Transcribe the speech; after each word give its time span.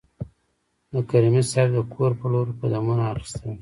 د 0.93 0.95
کریمي 1.09 1.43
صیب 1.51 1.69
د 1.73 1.77
کور 1.93 2.11
په 2.19 2.25
لور 2.31 2.47
قدمونه 2.59 3.03
اخیستل. 3.13 3.53